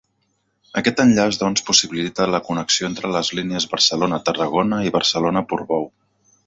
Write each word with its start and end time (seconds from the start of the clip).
Aquest 0.79 1.01
enllaç 1.03 1.37
doncs 1.41 1.63
possibilita 1.67 2.27
la 2.37 2.41
connexió 2.47 2.91
entre 2.91 3.13
les 3.17 3.31
línies 3.41 3.71
Barcelona-Tarragona 3.75 4.85
i 4.91 4.97
Barcelona-Portbou. 5.01 5.89